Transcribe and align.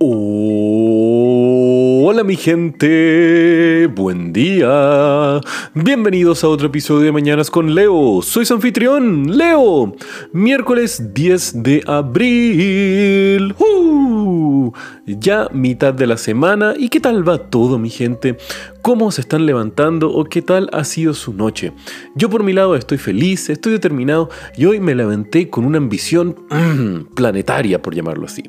Hola 0.00 0.22
mi 2.24 2.36
gente, 2.36 3.88
buen 3.88 4.32
día. 4.32 5.40
Bienvenidos 5.74 6.44
a 6.44 6.48
otro 6.48 6.68
episodio 6.68 7.06
de 7.06 7.10
Mañanas 7.10 7.50
con 7.50 7.74
Leo. 7.74 8.22
Soy 8.22 8.46
anfitrión, 8.48 9.36
Leo. 9.36 9.96
Miércoles 10.32 11.12
10 11.14 11.64
de 11.64 11.82
abril. 11.84 13.56
Ya 15.04 15.48
mitad 15.52 15.92
de 15.92 16.06
la 16.06 16.16
semana. 16.16 16.74
¿Y 16.78 16.90
qué 16.90 17.00
tal 17.00 17.28
va 17.28 17.38
todo 17.38 17.76
mi 17.80 17.90
gente? 17.90 18.36
¿Cómo 18.82 19.10
se 19.10 19.20
están 19.20 19.44
levantando 19.44 20.10
o 20.10 20.24
qué 20.24 20.40
tal 20.40 20.70
ha 20.72 20.84
sido 20.84 21.12
su 21.12 21.32
noche? 21.32 21.72
Yo 22.14 22.30
por 22.30 22.42
mi 22.42 22.52
lado 22.52 22.76
estoy 22.76 22.96
feliz, 22.96 23.50
estoy 23.50 23.72
determinado 23.72 24.30
y 24.56 24.66
hoy 24.66 24.80
me 24.80 24.94
levanté 24.94 25.50
con 25.50 25.64
una 25.64 25.78
ambición 25.78 26.36
planetaria, 27.14 27.82
por 27.82 27.94
llamarlo 27.94 28.26
así. 28.26 28.44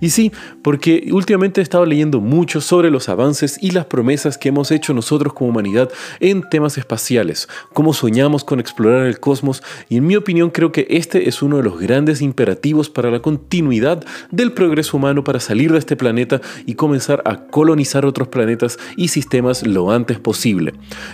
Y 0.00 0.10
sí, 0.10 0.32
porque 0.62 1.08
últimamente 1.12 1.60
he 1.60 1.62
estado 1.62 1.84
leyendo 1.84 2.20
mucho 2.20 2.60
sobre 2.60 2.90
los 2.90 3.08
avances 3.08 3.58
y 3.60 3.70
las 3.72 3.84
promesas 3.84 4.38
que 4.38 4.48
hemos 4.48 4.70
hecho 4.70 4.94
nosotros 4.94 5.34
como 5.34 5.50
humanidad 5.50 5.90
en 6.18 6.48
temas 6.48 6.78
espaciales, 6.78 7.48
cómo 7.72 7.92
soñamos 7.92 8.42
con 8.42 8.60
explorar 8.60 9.06
el 9.06 9.20
cosmos 9.20 9.62
y 9.88 9.98
en 9.98 10.06
mi 10.06 10.16
opinión 10.16 10.50
creo 10.50 10.72
que 10.72 10.86
este 10.90 11.28
es 11.28 11.42
uno 11.42 11.58
de 11.58 11.62
los 11.62 11.78
grandes 11.78 12.22
imperativos 12.22 12.88
para 12.88 13.10
la 13.10 13.20
continuidad 13.20 14.04
del 14.30 14.52
progreso 14.52 14.96
humano 14.96 15.24
para 15.24 15.40
salir 15.40 15.72
de 15.72 15.78
este 15.78 15.94
planeta 15.94 16.40
y 16.66 16.74
comenzar 16.74 17.22
a 17.26 17.46
colonizar 17.46 18.06
otros 18.06 18.28
planetas 18.28 18.78
y 18.96 19.08
sistemas 19.08 19.66
lo 19.74 19.90
antes 19.90 20.18
posible. 20.18 20.72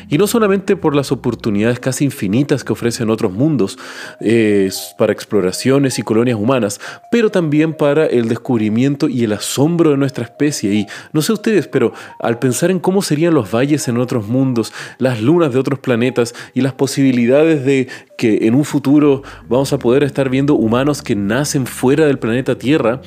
Y 0.09 0.19
no 0.19 0.27
solamente 0.27 0.77
por 0.77 0.95
las 0.95 1.11
oportunidades 1.11 1.81
casi 1.81 2.05
infinitas 2.05 2.63
que 2.63 2.73
ofrecen 2.73 3.11
otros 3.11 3.33
mundos 3.33 3.79
eh, 4.21 4.71
para 4.99 5.13
exploraciones 5.13 5.99
y 5.99 6.03
colonias 6.03 6.39
humanas, 6.39 6.81
pero 7.11 7.31
también 7.31 7.75
para 7.75 8.07
el 8.07 8.29
descubrimiento 8.29 9.09
y 9.09 9.25
el 9.25 9.33
asombro 9.33 9.91
de 9.91 9.97
nuestra 9.97 10.25
especie. 10.25 10.73
Y 10.73 10.87
no 11.13 11.23
sé 11.23 11.33
ustedes, 11.33 11.67
pero 11.67 11.93
al 12.19 12.39
pensar 12.39 12.71
en 12.71 12.79
cómo 12.79 13.03
serían 13.03 13.35
los 13.35 13.53
valles 13.53 13.89
en 13.89 13.99
otros 13.99 14.29
mundos, 14.29 14.73
las 14.99 15.21
lunas 15.21 15.53
de 15.53 15.59
otros 15.59 15.79
planetas 15.79 16.35
y 16.55 16.61
las 16.61 16.75
posibilidades 16.75 17.65
de 17.65 17.89
que 18.17 18.47
en 18.47 18.55
un 18.55 18.65
futuro 18.65 19.23
vamos 19.49 19.73
a 19.73 19.79
poder 19.79 20.05
estar 20.05 20.29
viendo 20.29 20.55
humanos 20.55 21.03
que 21.03 21.17
nacen 21.17 21.67
fuera 21.67 22.07
del 22.07 22.19
planeta 22.19 22.59
Tierra, 22.59 23.01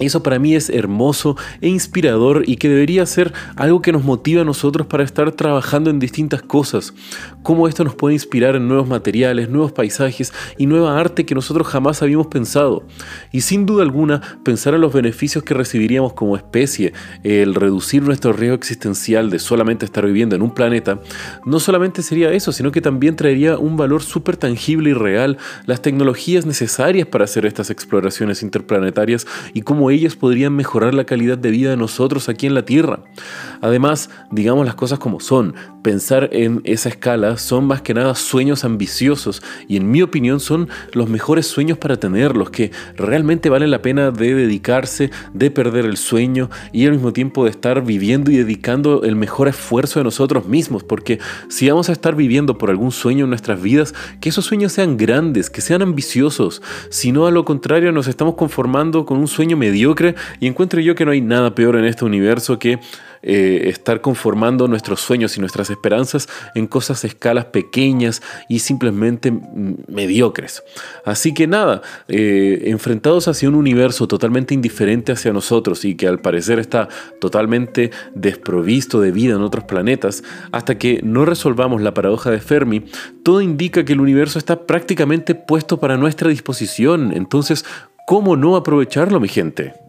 eso 0.00 0.22
para 0.22 0.40
mí 0.40 0.54
es 0.56 0.70
hermoso 0.70 1.36
e 1.60 1.68
inspirador 1.68 2.42
y 2.46 2.56
que 2.56 2.68
debería 2.68 3.06
ser 3.06 3.32
algo 3.54 3.80
que 3.80 3.92
nos 3.92 4.02
motiva 4.02 4.42
a 4.42 4.44
nosotros 4.44 4.88
para 4.88 5.04
estar 5.04 5.30
trabajando 5.32 5.88
en 5.90 6.00
distintas 6.00 6.42
cosas. 6.42 6.94
Cómo 7.42 7.68
esto 7.68 7.84
nos 7.84 7.94
puede 7.94 8.14
inspirar 8.14 8.56
en 8.56 8.66
nuevos 8.66 8.88
materiales, 8.88 9.48
nuevos 9.48 9.70
paisajes 9.70 10.32
y 10.58 10.66
nueva 10.66 10.98
arte 10.98 11.24
que 11.24 11.34
nosotros 11.34 11.68
jamás 11.68 12.02
habíamos 12.02 12.26
pensado. 12.26 12.82
Y 13.30 13.42
sin 13.42 13.66
duda 13.66 13.82
alguna, 13.82 14.20
pensar 14.42 14.74
en 14.74 14.80
los 14.80 14.92
beneficios 14.92 15.44
que 15.44 15.54
recibiríamos 15.54 16.14
como 16.14 16.36
especie, 16.36 16.92
el 17.22 17.54
reducir 17.54 18.02
nuestro 18.02 18.32
riesgo 18.32 18.56
existencial 18.56 19.30
de 19.30 19.38
solamente 19.38 19.84
estar 19.84 20.04
viviendo 20.04 20.34
en 20.34 20.42
un 20.42 20.52
planeta, 20.52 21.00
no 21.44 21.60
solamente 21.60 22.02
sería 22.02 22.32
eso, 22.32 22.50
sino 22.50 22.72
que 22.72 22.80
también 22.80 23.14
traería 23.14 23.58
un 23.58 23.76
valor 23.76 24.02
súper 24.02 24.36
tangible 24.36 24.90
y 24.90 24.94
real, 24.94 25.38
las 25.66 25.82
tecnologías 25.82 26.46
necesarias 26.46 27.06
para 27.06 27.24
hacer 27.24 27.46
estas 27.46 27.70
exploraciones 27.70 28.42
interplanetarias 28.42 29.26
y 29.52 29.62
cómo 29.62 29.83
ellas 29.90 30.16
podrían 30.16 30.54
mejorar 30.54 30.94
la 30.94 31.04
calidad 31.04 31.38
de 31.38 31.50
vida 31.50 31.70
de 31.70 31.76
nosotros 31.76 32.28
aquí 32.28 32.46
en 32.46 32.54
la 32.54 32.64
Tierra. 32.64 33.00
Además, 33.60 34.10
digamos 34.30 34.64
las 34.66 34.74
cosas 34.74 34.98
como 34.98 35.20
son, 35.20 35.54
pensar 35.82 36.30
en 36.32 36.62
esa 36.64 36.88
escala 36.88 37.36
son 37.36 37.66
más 37.66 37.82
que 37.82 37.92
nada 37.92 38.14
sueños 38.14 38.64
ambiciosos 38.64 39.42
y 39.68 39.76
en 39.76 39.90
mi 39.90 40.00
opinión 40.00 40.40
son 40.40 40.68
los 40.94 41.10
mejores 41.10 41.46
sueños 41.46 41.76
para 41.76 41.98
tener, 41.98 42.36
los 42.36 42.50
que 42.50 42.72
realmente 42.96 43.50
valen 43.50 43.70
la 43.70 43.82
pena 43.82 44.10
de 44.10 44.34
dedicarse, 44.34 45.10
de 45.34 45.50
perder 45.50 45.84
el 45.84 45.98
sueño 45.98 46.48
y 46.72 46.86
al 46.86 46.92
mismo 46.92 47.12
tiempo 47.12 47.44
de 47.44 47.50
estar 47.50 47.84
viviendo 47.84 48.30
y 48.30 48.38
dedicando 48.38 49.02
el 49.02 49.14
mejor 49.14 49.48
esfuerzo 49.48 50.00
de 50.00 50.04
nosotros 50.04 50.46
mismos, 50.46 50.84
porque 50.84 51.18
si 51.48 51.68
vamos 51.68 51.90
a 51.90 51.92
estar 51.92 52.14
viviendo 52.14 52.56
por 52.56 52.70
algún 52.70 52.90
sueño 52.90 53.24
en 53.24 53.30
nuestras 53.30 53.60
vidas, 53.60 53.94
que 54.20 54.30
esos 54.30 54.46
sueños 54.46 54.72
sean 54.72 54.96
grandes, 54.96 55.50
que 55.50 55.60
sean 55.60 55.82
ambiciosos, 55.82 56.62
si 56.88 57.12
no 57.12 57.26
a 57.26 57.30
lo 57.30 57.44
contrario 57.44 57.92
nos 57.92 58.08
estamos 58.08 58.34
conformando 58.34 59.04
con 59.04 59.18
un 59.18 59.28
sueño 59.28 59.56
medio 59.58 59.73
mediocre 59.74 60.14
y 60.38 60.46
encuentro 60.46 60.80
yo 60.80 60.94
que 60.94 61.04
no 61.04 61.10
hay 61.10 61.20
nada 61.20 61.54
peor 61.54 61.76
en 61.76 61.84
este 61.84 62.04
universo 62.04 62.58
que 62.58 62.78
eh, 63.26 63.70
estar 63.70 64.02
conformando 64.02 64.68
nuestros 64.68 65.00
sueños 65.00 65.36
y 65.36 65.40
nuestras 65.40 65.70
esperanzas 65.70 66.28
en 66.54 66.66
cosas 66.66 67.02
a 67.02 67.06
escalas 67.06 67.46
pequeñas 67.46 68.20
y 68.50 68.58
simplemente 68.58 69.32
mediocres. 69.88 70.62
Así 71.06 71.32
que 71.32 71.46
nada, 71.46 71.80
eh, 72.06 72.64
enfrentados 72.66 73.26
hacia 73.26 73.48
un 73.48 73.54
universo 73.54 74.06
totalmente 74.06 74.52
indiferente 74.52 75.12
hacia 75.12 75.32
nosotros 75.32 75.86
y 75.86 75.94
que 75.94 76.06
al 76.06 76.20
parecer 76.20 76.58
está 76.58 76.90
totalmente 77.18 77.90
desprovisto 78.14 79.00
de 79.00 79.10
vida 79.10 79.36
en 79.36 79.40
otros 79.40 79.64
planetas, 79.64 80.22
hasta 80.52 80.76
que 80.76 81.00
no 81.02 81.24
resolvamos 81.24 81.80
la 81.80 81.94
paradoja 81.94 82.30
de 82.30 82.40
Fermi, 82.40 82.84
todo 83.22 83.40
indica 83.40 83.86
que 83.86 83.94
el 83.94 84.00
universo 84.00 84.38
está 84.38 84.66
prácticamente 84.66 85.34
puesto 85.34 85.80
para 85.80 85.96
nuestra 85.96 86.28
disposición. 86.28 87.10
Entonces, 87.14 87.64
¿Cómo 88.06 88.36
no 88.36 88.56
aprovecharlo, 88.56 89.18
mi 89.18 89.28
gente? 89.28 89.83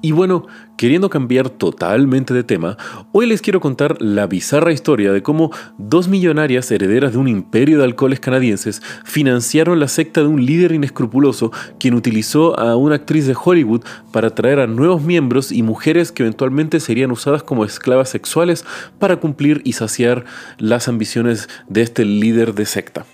Y 0.00 0.12
bueno, 0.12 0.46
queriendo 0.76 1.10
cambiar 1.10 1.50
totalmente 1.50 2.32
de 2.32 2.44
tema, 2.44 2.76
hoy 3.10 3.26
les 3.26 3.42
quiero 3.42 3.58
contar 3.58 4.00
la 4.00 4.28
bizarra 4.28 4.72
historia 4.72 5.12
de 5.12 5.24
cómo 5.24 5.50
dos 5.76 6.06
millonarias 6.06 6.70
herederas 6.70 7.12
de 7.12 7.18
un 7.18 7.26
imperio 7.26 7.78
de 7.78 7.84
alcoholes 7.84 8.20
canadienses 8.20 8.80
financiaron 9.04 9.80
la 9.80 9.88
secta 9.88 10.20
de 10.20 10.28
un 10.28 10.46
líder 10.46 10.70
inescrupuloso 10.70 11.50
quien 11.80 11.94
utilizó 11.94 12.56
a 12.60 12.76
una 12.76 12.94
actriz 12.94 13.26
de 13.26 13.34
Hollywood 13.36 13.82
para 14.12 14.28
atraer 14.28 14.60
a 14.60 14.68
nuevos 14.68 15.02
miembros 15.02 15.50
y 15.50 15.64
mujeres 15.64 16.12
que 16.12 16.22
eventualmente 16.22 16.78
serían 16.78 17.10
usadas 17.10 17.42
como 17.42 17.64
esclavas 17.64 18.08
sexuales 18.08 18.64
para 19.00 19.16
cumplir 19.16 19.62
y 19.64 19.72
saciar 19.72 20.26
las 20.58 20.86
ambiciones 20.86 21.48
de 21.68 21.82
este 21.82 22.04
líder 22.04 22.54
de 22.54 22.66
secta. 22.66 23.04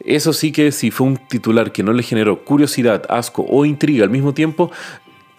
Eso 0.00 0.32
sí 0.32 0.52
que 0.52 0.72
si 0.72 0.90
fue 0.90 1.06
un 1.06 1.16
titular 1.16 1.72
que 1.72 1.82
no 1.82 1.92
le 1.92 2.02
generó 2.02 2.44
curiosidad, 2.44 3.04
asco 3.08 3.46
o 3.48 3.64
intriga 3.64 4.04
al 4.04 4.10
mismo 4.10 4.34
tiempo, 4.34 4.70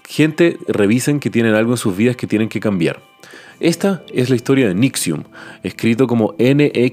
gente 0.08 0.58
revisen 0.68 1.20
que 1.20 1.30
tienen 1.30 1.54
algo 1.54 1.74
en 1.74 1.78
sus 1.78 1.96
vidas 1.96 2.16
que 2.16 2.28
tienen 2.28 2.50
que 2.50 2.60
cambiar. 2.60 3.02
Esta 3.60 4.04
es 4.14 4.30
la 4.30 4.36
historia 4.36 4.68
de 4.68 4.76
Nixium, 4.76 5.24
escrito 5.64 6.08
como 6.08 6.36
N-X-I-V-I-M, 6.38 6.92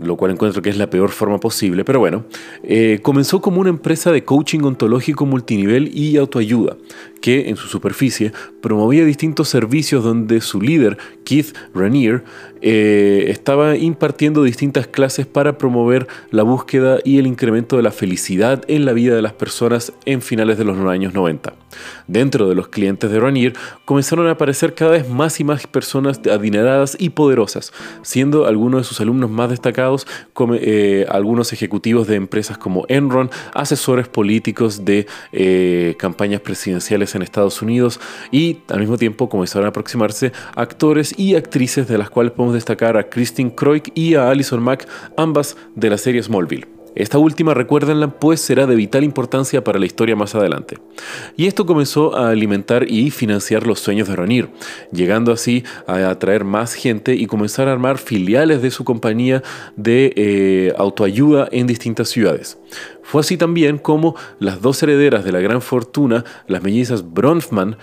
lo 0.00 0.16
cual 0.16 0.32
encuentro 0.32 0.60
que 0.62 0.68
es 0.70 0.76
la 0.76 0.90
peor 0.90 1.10
forma 1.10 1.40
posible, 1.40 1.84
pero 1.84 1.98
bueno, 2.00 2.24
eh, 2.62 3.00
comenzó 3.02 3.40
como 3.40 3.60
una 3.60 3.70
empresa 3.70 4.12
de 4.12 4.24
coaching 4.24 4.60
ontológico 4.60 5.24
multinivel 5.26 5.90
y 5.92 6.18
autoayuda, 6.18 6.76
que 7.26 7.48
en 7.48 7.56
su 7.56 7.66
superficie 7.66 8.30
promovía 8.60 9.04
distintos 9.04 9.48
servicios 9.48 10.04
donde 10.04 10.40
su 10.40 10.60
líder, 10.60 10.96
Keith 11.24 11.56
Ranier, 11.74 12.22
eh, 12.62 13.24
estaba 13.30 13.76
impartiendo 13.76 14.44
distintas 14.44 14.86
clases 14.86 15.26
para 15.26 15.58
promover 15.58 16.06
la 16.30 16.44
búsqueda 16.44 17.00
y 17.04 17.18
el 17.18 17.26
incremento 17.26 17.76
de 17.76 17.82
la 17.82 17.90
felicidad 17.90 18.64
en 18.68 18.84
la 18.84 18.92
vida 18.92 19.16
de 19.16 19.22
las 19.22 19.32
personas 19.32 19.92
en 20.04 20.22
finales 20.22 20.56
de 20.56 20.64
los 20.64 20.78
años 20.86 21.14
90. 21.14 21.52
Dentro 22.06 22.48
de 22.48 22.54
los 22.54 22.68
clientes 22.68 23.10
de 23.10 23.20
Ranier 23.20 23.54
comenzaron 23.84 24.28
a 24.28 24.32
aparecer 24.32 24.74
cada 24.74 24.92
vez 24.92 25.08
más 25.08 25.40
y 25.40 25.44
más 25.44 25.66
personas 25.66 26.20
adineradas 26.32 26.96
y 26.98 27.10
poderosas, 27.10 27.72
siendo 28.02 28.46
algunos 28.46 28.82
de 28.82 28.84
sus 28.84 29.00
alumnos 29.00 29.30
más 29.30 29.50
destacados 29.50 30.06
como, 30.32 30.54
eh, 30.54 31.06
algunos 31.10 31.52
ejecutivos 31.52 32.06
de 32.06 32.14
empresas 32.14 32.56
como 32.56 32.84
Enron, 32.88 33.30
asesores 33.52 34.08
políticos 34.08 34.84
de 34.84 35.06
eh, 35.32 35.96
campañas 35.98 36.40
presidenciales 36.40 37.15
en 37.16 37.22
Estados 37.22 37.60
Unidos 37.62 38.00
y 38.30 38.58
al 38.68 38.80
mismo 38.80 38.98
tiempo 38.98 39.28
comenzaron 39.28 39.66
a 39.66 39.70
aproximarse 39.70 40.32
actores 40.54 41.18
y 41.18 41.34
actrices 41.34 41.88
de 41.88 41.98
las 41.98 42.10
cuales 42.10 42.32
podemos 42.32 42.54
destacar 42.54 42.96
a 42.96 43.08
Christine 43.08 43.54
Croik 43.54 43.90
y 43.94 44.14
a 44.14 44.30
Alison 44.30 44.62
Mack, 44.62 44.88
ambas 45.16 45.56
de 45.74 45.90
la 45.90 45.98
serie 45.98 46.22
Smallville. 46.22 46.75
Esta 46.96 47.18
última, 47.18 47.52
recuérdenla, 47.52 48.08
pues 48.08 48.40
será 48.40 48.66
de 48.66 48.74
vital 48.74 49.04
importancia 49.04 49.62
para 49.62 49.78
la 49.78 49.84
historia 49.84 50.16
más 50.16 50.34
adelante. 50.34 50.78
Y 51.36 51.46
esto 51.46 51.66
comenzó 51.66 52.16
a 52.16 52.30
alimentar 52.30 52.90
y 52.90 53.10
financiar 53.10 53.66
los 53.66 53.80
sueños 53.80 54.08
de 54.08 54.16
Ronir, 54.16 54.48
llegando 54.92 55.30
así 55.30 55.62
a 55.86 56.08
atraer 56.08 56.44
más 56.44 56.72
gente 56.72 57.14
y 57.14 57.26
comenzar 57.26 57.68
a 57.68 57.72
armar 57.72 57.98
filiales 57.98 58.62
de 58.62 58.70
su 58.70 58.84
compañía 58.84 59.42
de 59.76 60.14
eh, 60.16 60.72
autoayuda 60.78 61.48
en 61.52 61.66
distintas 61.66 62.08
ciudades. 62.08 62.58
Fue 63.02 63.20
así 63.20 63.36
también 63.36 63.76
como 63.76 64.16
las 64.40 64.62
dos 64.62 64.82
herederas 64.82 65.22
de 65.22 65.32
la 65.32 65.40
gran 65.40 65.60
fortuna, 65.60 66.24
las 66.48 66.62
mellizas 66.62 67.12
Bronfman, 67.12 67.76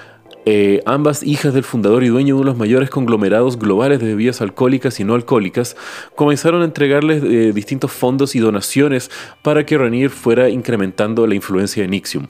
eh, 0.46 0.82
ambas 0.86 1.24
hijas 1.24 1.54
del 1.54 1.64
fundador 1.64 2.04
y 2.04 2.10
dueño 2.10 2.28
de 2.28 2.34
uno 2.34 2.42
de 2.42 2.52
los 2.52 2.58
mayores 2.58 2.90
conglomerados 2.90 3.58
globales 3.58 4.00
de 4.00 4.08
bebidas 4.08 4.42
alcohólicas 4.42 5.00
y 5.00 5.04
no 5.04 5.16
alcohólicas, 5.16 5.76
comenzaron 6.16 6.62
a 6.62 6.66
entregarles 6.66 7.24
eh, 7.24 7.52
distintos 7.54 7.92
fondos 7.92 8.36
y 8.36 8.40
donaciones 8.40 9.10
para 9.42 9.66
que 9.66 9.78
Ranier 9.78 10.10
fuera 10.10 10.50
incrementando 10.50 11.26
la 11.28 11.36
influencia 11.36 11.84
de 11.84 11.90
Nixium. 11.90 12.28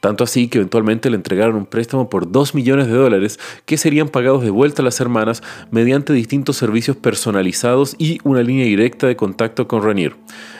Tanto 0.00 0.24
así 0.24 0.48
que 0.48 0.58
eventualmente 0.58 1.08
le 1.08 1.16
entregaron 1.16 1.56
un 1.56 1.66
préstamo 1.66 2.10
por 2.10 2.30
2 2.30 2.54
millones 2.54 2.86
de 2.86 2.94
dólares 2.94 3.38
que 3.64 3.78
serían 3.78 4.08
pagados 4.08 4.42
de 4.42 4.50
vuelta 4.50 4.82
a 4.82 4.84
las 4.84 5.00
hermanas 5.00 5.42
mediante 5.70 6.12
distintos 6.12 6.56
servicios 6.56 6.96
personalizados 6.96 7.96
y 7.98 8.18
una 8.24 8.42
línea 8.42 8.66
directa 8.66 9.06
de 9.06 9.16
contacto 9.16 9.66
con 9.66 9.82
Ranier. 9.82 10.16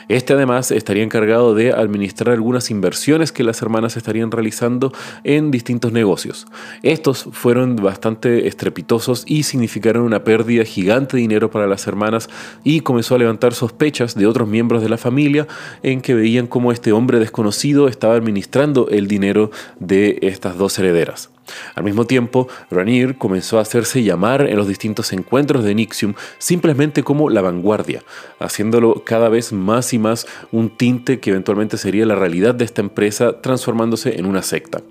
Este 0.09 0.35
además 0.35 0.71
estaría 0.71 1.03
encargado 1.03 1.55
de 1.55 1.73
administrar 1.73 2.35
algunas 2.35 2.71
inversiones 2.71 3.33
que 3.33 3.45
las 3.45 3.63
hermanas 3.63 3.97
estarían 3.97 4.31
realizando 4.31 4.93
en 5.25 5.51
distintos 5.51 5.93
negocios. 5.93 6.47
Estos 6.83 7.29
fueron 7.33 7.77
bastante 7.77 8.49
estrepitosos 8.49 9.25
y 9.27 9.45
significaron 9.45 10.03
una 10.03 10.25
pérdida 10.25 10.65
gigante 10.65 11.17
de 11.17 11.23
dinero 11.23 11.51
para 11.51 11.67
las 11.67 11.87
hermanas 11.87 12.29
y 12.65 12.81
comenzó 12.81 13.15
a 13.15 13.19
levantar 13.19 13.55
sospechas 13.55 14.15
de 14.15 14.27
otros 14.27 14.49
miembros 14.49 14.83
de 14.83 14.89
la 14.89 14.99
familia 14.99 15.47
en 15.83 16.01
que 16.01 16.15
veían 16.15 16.47
cómo 16.47 16.73
este 16.73 16.93
hombre 16.93 17.19
desconocido 17.19 17.89
estaba 17.89 18.15
administrando 18.15 18.89
el 18.91 19.09
dinero 19.09 19.51
de 19.79 20.19
estas 20.23 20.57
dos 20.57 20.79
herederas. 20.79 21.31
Al 21.75 21.85
mismo 21.85 22.07
tiempo, 22.07 22.49
Ranier 22.71 23.17
comenzó 23.17 23.59
a 23.59 23.63
hacerse 23.63 24.03
llamar 24.03 24.49
en 24.49 24.57
los 24.57 24.69
distintos 24.69 25.13
encuentros 25.13 25.65
de 25.65 25.75
Nixium 25.75 26.15
simplemente 26.39 27.03
como 27.03 27.31
la 27.31 27.43
vanguardia, 27.43 28.03
haciéndolo 28.39 29.03
cada 29.05 29.29
vez 29.29 29.53
más 29.53 29.93
y 29.93 29.99
más 29.99 30.27
un 30.53 30.71
tinte 30.71 31.21
que 31.21 31.31
eventualmente 31.31 31.77
sería 31.77 32.07
la 32.07 32.15
realidad 32.15 32.55
de 32.55 32.65
esta 32.65 32.81
empresa 32.81 33.41
transformándose 33.41 34.19
en 34.19 34.27
una 34.27 34.43
secta. 34.43 34.83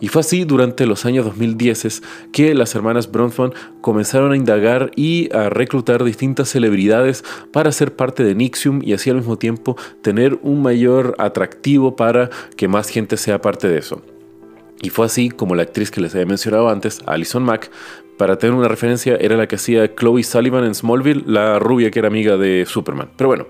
Y 0.00 0.08
fue 0.08 0.20
así 0.20 0.44
durante 0.44 0.86
los 0.86 1.06
años 1.06 1.24
2010 1.24 2.02
que 2.32 2.54
las 2.54 2.74
hermanas 2.74 3.10
Bronfman 3.10 3.54
comenzaron 3.80 4.32
a 4.32 4.36
indagar 4.36 4.90
y 4.94 5.34
a 5.34 5.48
reclutar 5.48 6.04
distintas 6.04 6.50
celebridades 6.50 7.24
para 7.52 7.72
ser 7.72 7.96
parte 7.96 8.22
de 8.22 8.34
Nixium 8.34 8.82
y 8.82 8.92
así 8.92 9.08
al 9.08 9.16
mismo 9.16 9.38
tiempo 9.38 9.76
tener 10.02 10.38
un 10.42 10.60
mayor 10.60 11.14
atractivo 11.18 11.96
para 11.96 12.28
que 12.56 12.68
más 12.68 12.90
gente 12.90 13.16
sea 13.16 13.40
parte 13.40 13.68
de 13.68 13.78
eso. 13.78 14.02
Y 14.82 14.90
fue 14.90 15.06
así 15.06 15.30
como 15.30 15.54
la 15.54 15.62
actriz 15.62 15.90
que 15.90 16.00
les 16.00 16.14
había 16.14 16.26
mencionado 16.26 16.68
antes, 16.68 17.00
Alison 17.06 17.42
Mack, 17.42 17.70
para 18.18 18.38
tener 18.38 18.54
una 18.54 18.68
referencia, 18.68 19.16
era 19.16 19.36
la 19.36 19.46
que 19.46 19.56
hacía 19.56 19.94
Chloe 19.94 20.22
Sullivan 20.22 20.64
en 20.64 20.74
Smallville, 20.74 21.24
la 21.26 21.58
rubia 21.58 21.90
que 21.90 21.98
era 21.98 22.08
amiga 22.08 22.36
de 22.36 22.64
Superman. 22.66 23.10
Pero 23.16 23.28
bueno, 23.28 23.46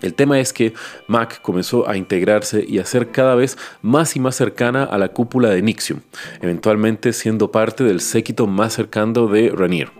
el 0.00 0.14
tema 0.14 0.38
es 0.38 0.52
que 0.52 0.74
Mac 1.08 1.40
comenzó 1.42 1.88
a 1.88 1.96
integrarse 1.96 2.64
y 2.66 2.78
a 2.78 2.84
ser 2.84 3.10
cada 3.10 3.34
vez 3.34 3.58
más 3.82 4.14
y 4.16 4.20
más 4.20 4.36
cercana 4.36 4.84
a 4.84 4.96
la 4.96 5.08
cúpula 5.08 5.50
de 5.50 5.60
Nixium, 5.60 6.00
eventualmente 6.40 7.12
siendo 7.12 7.50
parte 7.50 7.84
del 7.84 8.00
séquito 8.00 8.46
más 8.46 8.74
cercano 8.74 9.26
de 9.26 9.50
Ranier. 9.50 9.90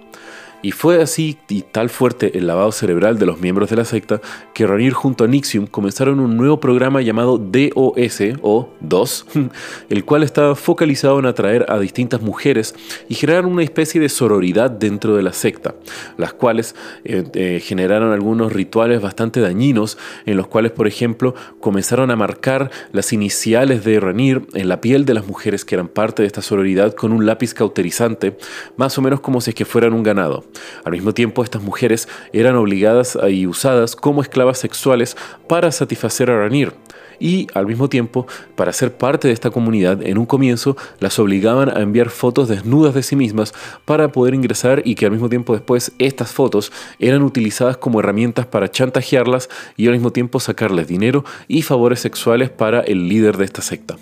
Y 0.61 0.73
fue 0.73 1.01
así 1.01 1.39
y 1.49 1.63
tal 1.63 1.89
fuerte 1.89 2.37
el 2.37 2.49
lavado 2.49 2.73
cerebral 2.73 3.19
de 3.19 3.27
los 3.27 3.41
miembros 3.41 3.71
de 3.71 3.77
la 3.77 3.85
secta 3.85 4.21
que 4.55 4.67
Ranier 4.67 4.93
junto 4.93 5.23
a 5.23 5.29
Nixium 5.29 5.69
comenzaron 5.69 6.19
un 6.19 6.37
nuevo 6.37 6.59
programa 6.59 7.01
llamado 7.01 7.39
DOS 7.39 8.23
o 8.43 8.69
DOS, 8.81 9.27
el 9.89 10.05
cual 10.05 10.25
estaba 10.25 10.57
focalizado 10.57 11.21
en 11.21 11.27
atraer 11.27 11.67
a 11.69 11.79
distintas 11.79 12.23
mujeres 12.23 12.75
y 13.09 13.15
generar 13.15 13.47
una 13.47 13.63
especie 13.63 14.01
de 14.01 14.09
sororidad 14.09 14.69
dentro 14.69 15.15
de 15.15 15.23
la 15.23 15.33
secta, 15.33 15.77
las 16.17 16.33
cuales 16.33 16.75
eh, 17.05 17.25
eh, 17.35 17.61
generaron 17.63 18.13
algunos 18.13 18.53
rituales 18.53 19.01
bastante 19.01 19.41
dañinos 19.41 19.97
en 20.27 20.37
los 20.37 20.49
cuales, 20.49 20.73
por 20.73 20.89
ejemplo, 20.89 21.37
comenzaron 21.61 22.11
a 22.11 22.17
marcar 22.17 22.73
las 22.91 23.13
iniciales 23.13 23.85
de 23.85 24.01
Ranier 24.01 24.43
en 24.55 24.69
la 24.69 24.81
piel 24.81 25.05
de 25.05 25.15
las 25.15 25.27
mujeres 25.27 25.65
que 25.65 25.77
eran 25.77 25.87
parte 25.87 26.23
de 26.23 26.27
esta 26.27 26.43
sororidad 26.43 26.95
con 26.95 27.13
un 27.13 27.27
lápiz 27.27 27.55
cauterizante, 27.55 28.37
más 28.77 28.99
o 28.99 29.03
menos 29.03 29.21
como 29.21 29.41
si 29.41 29.51
es 29.51 29.55
que 29.55 29.65
fueran 29.65 29.93
un 29.93 30.03
ganado. 30.03 30.48
Al 30.85 30.93
mismo 30.93 31.15
tiempo, 31.15 31.43
estas 31.43 31.63
mujeres 31.63 32.09
eran 32.33 32.57
obligadas 32.57 33.19
y 33.29 33.47
usadas 33.47 33.97
como 33.97 34.23
esclavas 34.23 34.59
sexuales 34.59 35.17
para 35.49 35.73
satisfacer 35.73 36.31
a 36.31 36.39
Ranir. 36.39 36.73
Y 37.21 37.49
al 37.55 37.67
mismo 37.67 37.89
tiempo, 37.89 38.27
para 38.55 38.73
ser 38.73 38.97
parte 38.97 39.29
de 39.29 39.35
esta 39.35 39.51
comunidad, 39.51 40.03
en 40.03 40.19
un 40.19 40.27
comienzo 40.27 40.77
las 41.01 41.19
obligaban 41.19 41.69
a 41.69 41.81
enviar 41.81 42.11
fotos 42.11 42.49
desnudas 42.49 42.95
de 42.95 43.03
sí 43.03 43.17
mismas 43.17 43.55
para 43.85 44.13
poder 44.13 44.35
ingresar 44.35 44.83
y 44.85 44.95
que 44.95 45.07
al 45.07 45.13
mismo 45.13 45.29
tiempo 45.29 45.53
después 45.53 45.93
estas 45.99 46.31
fotos 46.31 46.73
eran 46.99 47.23
utilizadas 47.23 47.77
como 47.77 48.01
herramientas 48.01 48.47
para 48.47 48.71
chantajearlas 48.71 49.49
y 49.77 49.87
al 49.87 49.95
mismo 49.95 50.13
tiempo 50.13 50.39
sacarles 50.39 50.87
dinero 50.87 51.25
y 51.49 51.63
favores 51.63 52.01
sexuales 52.01 52.51
para 52.51 52.81
el 52.81 53.09
líder 53.09 53.37
de 53.37 53.45
esta 53.47 53.63
secta. 53.63 53.97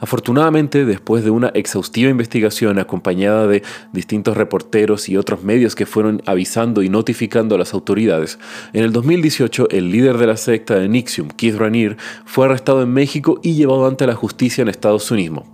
Afortunadamente, 0.00 0.86
después 0.86 1.24
de 1.24 1.30
una 1.30 1.48
exhaustiva 1.48 2.10
investigación 2.10 2.78
acompañada 2.78 3.46
de 3.46 3.62
distintos 3.92 4.36
reporteros 4.36 5.08
y 5.08 5.16
otros 5.16 5.42
medios 5.42 5.74
que 5.74 5.86
fueron 5.86 6.22
avisando 6.24 6.82
y 6.82 6.88
notificando 6.88 7.54
a 7.54 7.58
las 7.58 7.74
autoridades, 7.74 8.38
en 8.72 8.82
el 8.82 8.92
2018 8.92 9.68
el 9.70 9.90
líder 9.90 10.16
de 10.16 10.26
la 10.26 10.38
secta 10.38 10.76
de 10.76 10.88
Nixium, 10.88 11.28
Keith 11.28 11.56
Ranier, 11.56 11.98
fue 12.24 12.46
arrestado 12.46 12.82
en 12.82 12.92
México 12.92 13.40
y 13.42 13.54
llevado 13.54 13.86
ante 13.86 14.06
la 14.06 14.14
justicia 14.14 14.62
en 14.62 14.68
Estados 14.68 15.10
Unidos. 15.10 15.44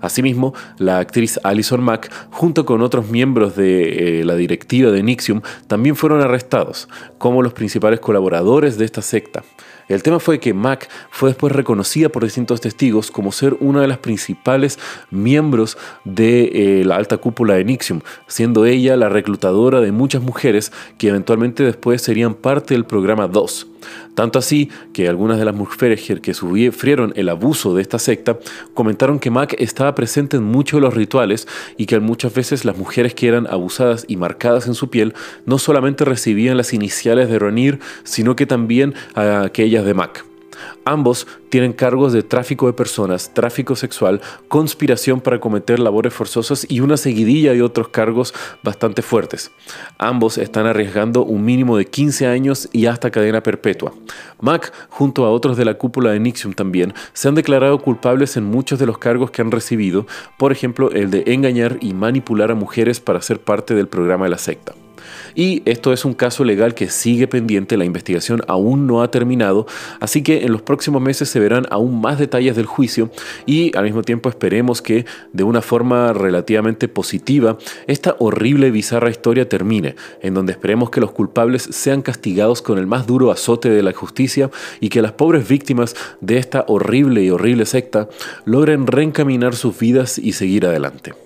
Asimismo, 0.00 0.54
la 0.78 0.98
actriz 0.98 1.38
Alison 1.42 1.82
Mack, 1.82 2.10
junto 2.30 2.66
con 2.66 2.82
otros 2.82 3.08
miembros 3.08 3.56
de 3.56 4.20
eh, 4.20 4.24
la 4.24 4.36
directiva 4.36 4.90
de 4.90 5.02
Nixium, 5.02 5.42
también 5.66 5.96
fueron 5.96 6.20
arrestados 6.20 6.88
como 7.18 7.42
los 7.42 7.52
principales 7.52 8.00
colaboradores 8.00 8.78
de 8.78 8.84
esta 8.84 9.02
secta. 9.02 9.42
El 9.88 10.02
tema 10.02 10.18
fue 10.18 10.40
que 10.40 10.52
Mac 10.52 10.88
fue 11.10 11.30
después 11.30 11.52
reconocida 11.52 12.08
por 12.08 12.24
distintos 12.24 12.60
testigos 12.60 13.12
como 13.12 13.30
ser 13.30 13.56
una 13.60 13.80
de 13.80 13.86
las 13.86 13.98
principales 13.98 14.80
miembros 15.10 15.78
de 16.04 16.80
eh, 16.80 16.84
la 16.84 16.96
alta 16.96 17.18
cúpula 17.18 17.54
de 17.54 17.64
Nixium, 17.64 18.00
siendo 18.26 18.66
ella 18.66 18.96
la 18.96 19.08
reclutadora 19.08 19.80
de 19.80 19.92
muchas 19.92 20.22
mujeres 20.22 20.72
que 20.98 21.08
eventualmente 21.08 21.62
después 21.62 22.02
serían 22.02 22.34
parte 22.34 22.74
del 22.74 22.84
programa 22.84 23.28
2. 23.28 23.68
Tanto 24.16 24.38
así 24.38 24.70
que 24.92 25.08
algunas 25.08 25.38
de 25.38 25.44
las 25.44 25.54
mujeres 25.54 26.10
que 26.20 26.34
sufrieron 26.34 27.12
el 27.16 27.28
abuso 27.28 27.74
de 27.74 27.82
esta 27.82 27.98
secta 27.98 28.38
comentaron 28.74 29.18
que 29.18 29.30
Estaba 29.58 29.94
presente 29.94 30.36
en 30.36 30.44
muchos 30.44 30.78
de 30.78 30.82
los 30.82 30.94
rituales 30.94 31.48
y 31.76 31.86
que 31.86 31.98
muchas 32.00 32.34
veces 32.34 32.64
las 32.64 32.76
mujeres 32.76 33.14
que 33.14 33.28
eran 33.28 33.46
abusadas 33.46 34.04
y 34.08 34.16
marcadas 34.16 34.66
en 34.66 34.74
su 34.74 34.90
piel 34.90 35.14
no 35.46 35.58
solamente 35.58 36.04
recibían 36.04 36.56
las 36.56 36.72
iniciales 36.72 37.30
de 37.30 37.38
Ronir, 37.38 37.80
sino 38.04 38.36
que 38.36 38.46
también 38.46 38.94
aquellas 39.14 39.84
de 39.84 39.94
Mac. 39.94 40.25
Ambos 40.84 41.26
tienen 41.48 41.72
cargos 41.72 42.12
de 42.12 42.22
tráfico 42.22 42.66
de 42.66 42.72
personas, 42.72 43.32
tráfico 43.32 43.76
sexual, 43.76 44.20
conspiración 44.48 45.20
para 45.20 45.40
cometer 45.40 45.78
labores 45.78 46.12
forzosas 46.12 46.66
y 46.68 46.80
una 46.80 46.96
seguidilla 46.96 47.52
de 47.52 47.62
otros 47.62 47.88
cargos 47.88 48.34
bastante 48.62 49.02
fuertes. 49.02 49.50
Ambos 49.98 50.38
están 50.38 50.66
arriesgando 50.66 51.24
un 51.24 51.44
mínimo 51.44 51.76
de 51.76 51.86
15 51.86 52.26
años 52.26 52.68
y 52.72 52.86
hasta 52.86 53.10
cadena 53.10 53.42
perpetua. 53.42 53.92
Mac, 54.40 54.72
junto 54.90 55.24
a 55.24 55.30
otros 55.30 55.56
de 55.56 55.64
la 55.64 55.74
cúpula 55.74 56.10
de 56.10 56.20
Nixium 56.20 56.52
también, 56.52 56.94
se 57.12 57.28
han 57.28 57.34
declarado 57.34 57.80
culpables 57.80 58.36
en 58.36 58.44
muchos 58.44 58.78
de 58.78 58.86
los 58.86 58.98
cargos 58.98 59.30
que 59.30 59.42
han 59.42 59.50
recibido, 59.50 60.06
por 60.38 60.52
ejemplo 60.52 60.90
el 60.90 61.10
de 61.10 61.24
engañar 61.26 61.78
y 61.80 61.94
manipular 61.94 62.50
a 62.50 62.54
mujeres 62.54 63.00
para 63.00 63.22
ser 63.22 63.40
parte 63.40 63.74
del 63.74 63.88
programa 63.88 64.26
de 64.26 64.30
la 64.30 64.38
secta. 64.38 64.74
Y 65.36 65.62
esto 65.66 65.92
es 65.92 66.06
un 66.06 66.14
caso 66.14 66.44
legal 66.44 66.74
que 66.74 66.88
sigue 66.88 67.28
pendiente, 67.28 67.76
la 67.76 67.84
investigación 67.84 68.42
aún 68.48 68.86
no 68.86 69.02
ha 69.02 69.10
terminado, 69.10 69.66
así 70.00 70.22
que 70.22 70.44
en 70.44 70.52
los 70.52 70.62
próximos 70.62 71.02
meses 71.02 71.28
se 71.28 71.38
verán 71.38 71.66
aún 71.70 72.00
más 72.00 72.18
detalles 72.18 72.56
del 72.56 72.64
juicio 72.64 73.10
y 73.44 73.76
al 73.76 73.84
mismo 73.84 74.02
tiempo 74.02 74.30
esperemos 74.30 74.80
que 74.80 75.04
de 75.34 75.44
una 75.44 75.60
forma 75.60 76.14
relativamente 76.14 76.88
positiva 76.88 77.58
esta 77.86 78.16
horrible 78.18 78.68
y 78.68 78.70
bizarra 78.70 79.10
historia 79.10 79.46
termine, 79.48 79.94
en 80.22 80.32
donde 80.32 80.52
esperemos 80.52 80.88
que 80.88 81.00
los 81.00 81.12
culpables 81.12 81.68
sean 81.70 82.00
castigados 82.00 82.62
con 82.62 82.78
el 82.78 82.86
más 82.86 83.06
duro 83.06 83.30
azote 83.30 83.68
de 83.68 83.82
la 83.82 83.92
justicia 83.92 84.50
y 84.80 84.88
que 84.88 85.02
las 85.02 85.12
pobres 85.12 85.46
víctimas 85.46 85.94
de 86.22 86.38
esta 86.38 86.64
horrible 86.66 87.22
y 87.22 87.30
horrible 87.30 87.66
secta 87.66 88.08
logren 88.46 88.86
reencaminar 88.86 89.54
sus 89.54 89.78
vidas 89.78 90.18
y 90.18 90.32
seguir 90.32 90.64
adelante. 90.64 91.25